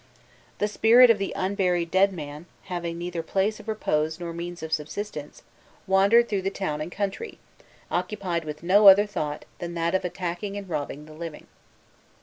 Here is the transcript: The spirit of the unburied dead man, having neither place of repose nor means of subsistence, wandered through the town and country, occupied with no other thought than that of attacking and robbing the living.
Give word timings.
The 0.57 0.67
spirit 0.67 1.11
of 1.11 1.19
the 1.19 1.31
unburied 1.35 1.91
dead 1.91 2.11
man, 2.11 2.47
having 2.63 2.97
neither 2.97 3.21
place 3.21 3.59
of 3.59 3.67
repose 3.67 4.19
nor 4.19 4.33
means 4.33 4.63
of 4.63 4.73
subsistence, 4.73 5.43
wandered 5.85 6.27
through 6.27 6.41
the 6.41 6.49
town 6.49 6.81
and 6.81 6.91
country, 6.91 7.37
occupied 7.91 8.43
with 8.43 8.63
no 8.63 8.87
other 8.87 9.05
thought 9.05 9.45
than 9.59 9.75
that 9.75 9.93
of 9.93 10.03
attacking 10.03 10.57
and 10.57 10.67
robbing 10.67 11.05
the 11.05 11.13
living. 11.13 11.45